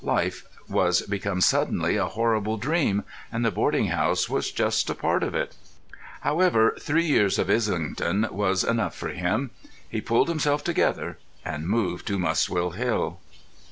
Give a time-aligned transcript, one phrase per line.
[0.03, 5.21] Life was become suddenly a horrible dream, and the boarding house was just a part
[5.21, 5.55] of it.
[6.21, 9.51] However, three years of Islington was enough for him.
[9.87, 11.19] He pulled himself together...
[11.45, 13.19] and moved to Muswell Hill.